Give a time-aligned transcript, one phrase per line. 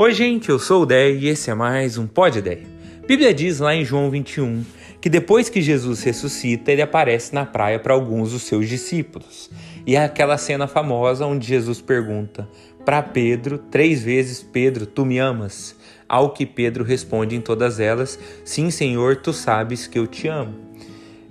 [0.00, 2.62] Oi, gente, eu sou o Dé e esse é mais um Pod Ideia.
[3.04, 4.64] Bíblia diz lá em João 21
[5.00, 9.50] que depois que Jesus ressuscita, ele aparece na praia para alguns dos seus discípulos.
[9.84, 12.48] E é aquela cena famosa onde Jesus pergunta
[12.84, 15.74] para Pedro três vezes: Pedro, tu me amas?
[16.08, 20.54] Ao que Pedro responde em todas elas: Sim, Senhor, tu sabes que eu te amo.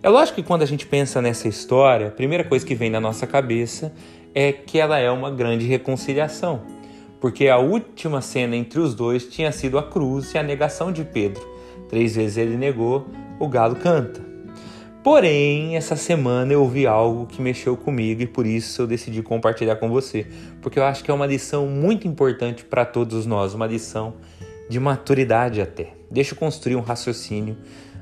[0.03, 2.99] É lógico que quando a gente pensa nessa história, a primeira coisa que vem na
[2.99, 3.93] nossa cabeça
[4.35, 6.75] é que ela é uma grande reconciliação
[7.19, 11.03] porque a última cena entre os dois tinha sido a cruz e a negação de
[11.03, 11.45] Pedro.
[11.89, 13.07] Três vezes ele negou,
[13.39, 14.25] o galo canta.
[15.03, 19.77] Porém, essa semana eu ouvi algo que mexeu comigo e por isso eu decidi compartilhar
[19.77, 20.27] com você,
[20.61, 24.15] porque eu acho que é uma lição muito importante para todos nós, uma lição
[24.69, 25.93] de maturidade até.
[26.11, 27.55] Deixa eu construir um raciocínio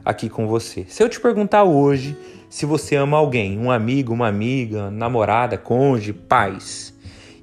[0.04, 0.86] aqui com você.
[0.88, 2.18] Se eu te perguntar hoje
[2.50, 6.91] se você ama alguém, um amigo, uma amiga, namorada, cônjuge, pais,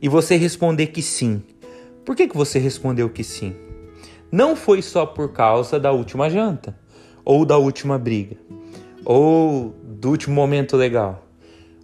[0.01, 1.43] e você responder que sim,
[2.05, 3.55] por que, que você respondeu que sim?
[4.31, 6.77] Não foi só por causa da última janta,
[7.25, 8.37] ou da última briga,
[9.05, 11.27] ou do último momento legal.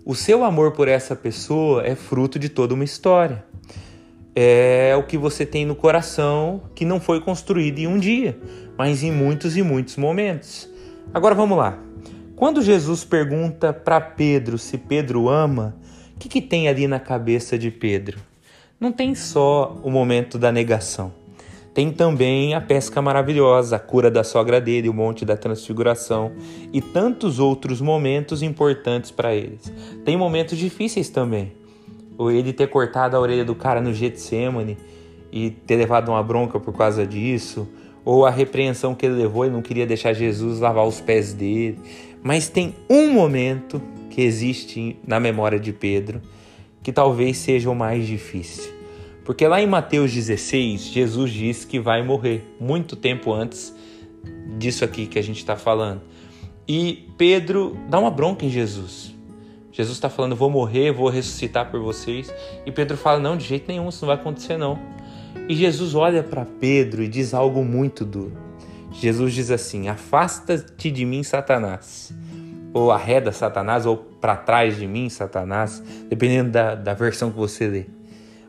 [0.04, 3.44] O seu amor por essa pessoa é fruto de toda uma história.
[4.34, 8.38] É o que você tem no coração que não foi construído em um dia,
[8.76, 10.68] mas em muitos e muitos momentos.
[11.12, 11.78] Agora vamos lá.
[12.34, 15.76] Quando Jesus pergunta para Pedro se Pedro ama,
[16.14, 18.27] o que, que tem ali na cabeça de Pedro?
[18.80, 21.12] Não tem só o momento da negação.
[21.74, 26.32] Tem também a pesca maravilhosa, a cura da sogra dele, o monte da transfiguração
[26.72, 29.72] e tantos outros momentos importantes para eles.
[30.04, 31.52] Tem momentos difíceis também.
[32.16, 34.76] Ou ele ter cortado a orelha do cara no Getsemane
[35.30, 37.68] e ter levado uma bronca por causa disso,
[38.04, 41.78] ou a repreensão que ele levou e não queria deixar Jesus lavar os pés dele.
[42.22, 46.20] Mas tem um momento que existe na memória de Pedro
[46.82, 48.72] que talvez seja o mais difícil.
[49.24, 53.74] Porque lá em Mateus 16, Jesus diz que vai morrer, muito tempo antes
[54.56, 56.00] disso aqui que a gente está falando.
[56.66, 59.14] E Pedro dá uma bronca em Jesus.
[59.70, 62.32] Jesus está falando: Vou morrer, vou ressuscitar por vocês.
[62.64, 64.78] E Pedro fala: Não, de jeito nenhum, isso não vai acontecer, não.
[65.48, 68.36] E Jesus olha para Pedro e diz algo muito duro.
[68.92, 72.12] Jesus diz assim: Afasta-te de mim, Satanás
[72.78, 77.66] ou arreda Satanás, ou para trás de mim, Satanás, dependendo da, da versão que você
[77.66, 77.86] lê.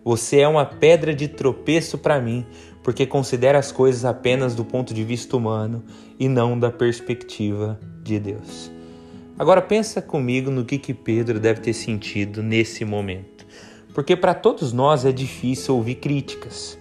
[0.04, 2.46] Você é uma pedra de tropeço para mim,
[2.84, 5.84] porque considera as coisas apenas do ponto de vista humano
[6.20, 8.72] e não da perspectiva de Deus.
[9.38, 13.46] Agora pensa comigo no que, que Pedro deve ter sentido nesse momento.
[13.94, 16.78] Porque para todos nós é difícil ouvir críticas,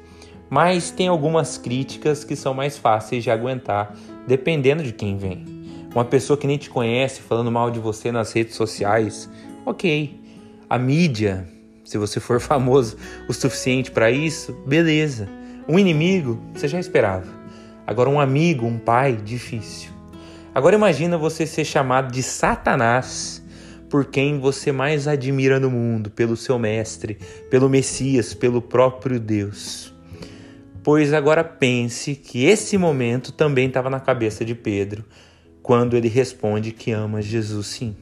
[0.49, 3.95] mas tem algumas críticas que são mais fáceis de aguentar,
[4.27, 5.58] dependendo de quem vem
[5.95, 9.29] uma pessoa que nem te conhece falando mal de você nas redes sociais,
[9.65, 10.21] ok.
[10.69, 11.49] A mídia,
[11.85, 12.97] se você for famoso
[13.29, 15.29] o suficiente para isso, beleza.
[15.69, 17.27] Um inimigo, você já esperava.
[17.87, 19.91] Agora um amigo, um pai, difícil.
[20.55, 23.43] Agora imagina você ser chamado de Satanás
[23.89, 27.19] por quem você mais admira no mundo, pelo seu mestre,
[27.51, 29.95] pelo Messias, pelo próprio Deus.
[30.83, 35.05] Pois agora pense que esse momento também estava na cabeça de Pedro
[35.69, 37.95] quando ele responde que ama Jesus sim.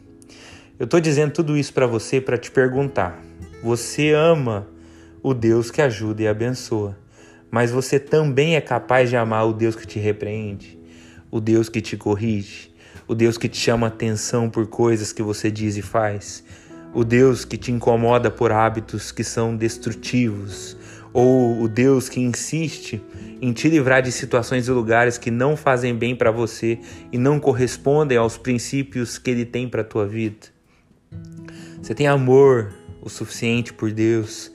[0.78, 3.20] Eu estou dizendo tudo isso para você para te perguntar:
[3.60, 4.68] você ama
[5.20, 6.96] o Deus que ajuda e abençoa,
[7.50, 10.78] mas você também é capaz de amar o Deus que te repreende,
[11.28, 12.72] o Deus que te corrige,
[13.08, 16.44] o Deus que te chama atenção por coisas que você diz e faz,
[16.94, 20.76] o Deus que te incomoda por hábitos que são destrutivos,
[21.16, 23.00] ou o Deus que insiste
[23.40, 26.78] em te livrar de situações e lugares que não fazem bem para você
[27.10, 30.48] e não correspondem aos princípios que ele tem para tua vida.
[31.80, 34.52] Você tem amor o suficiente por Deus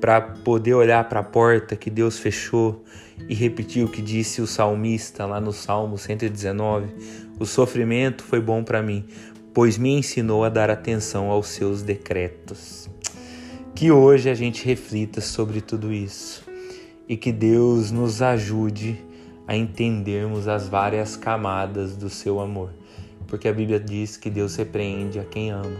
[0.00, 2.84] para poder olhar para a porta que Deus fechou
[3.28, 6.94] e repetir o que disse o salmista lá no Salmo 119:
[7.40, 9.04] O sofrimento foi bom para mim,
[9.52, 12.88] pois me ensinou a dar atenção aos seus decretos.
[13.74, 16.44] Que hoje a gente reflita sobre tudo isso
[17.08, 19.04] e que Deus nos ajude
[19.48, 22.70] a entendermos as várias camadas do seu amor,
[23.26, 25.76] porque a Bíblia diz que Deus repreende a quem ama.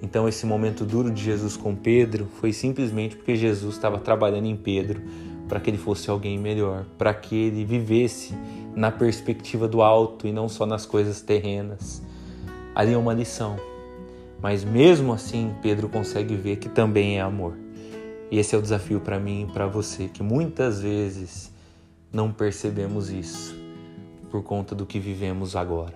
[0.00, 4.56] Então, esse momento duro de Jesus com Pedro foi simplesmente porque Jesus estava trabalhando em
[4.56, 5.02] Pedro
[5.48, 8.34] para que ele fosse alguém melhor, para que ele vivesse
[8.74, 12.00] na perspectiva do alto e não só nas coisas terrenas.
[12.72, 13.56] Ali é uma lição.
[14.40, 17.56] Mas mesmo assim, Pedro consegue ver que também é amor.
[18.30, 21.52] E esse é o desafio para mim e para você, que muitas vezes
[22.12, 23.56] não percebemos isso
[24.30, 25.94] por conta do que vivemos agora.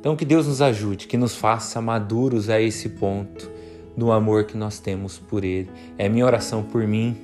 [0.00, 3.48] Então, que Deus nos ajude, que nos faça maduros a esse ponto
[3.96, 5.70] do amor que nós temos por Ele.
[5.96, 7.16] É minha oração por mim,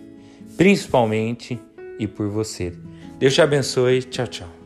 [0.57, 1.61] principalmente,
[1.99, 2.73] e por você.
[3.19, 4.03] Deus te abençoe.
[4.03, 4.58] Tchau, tchau.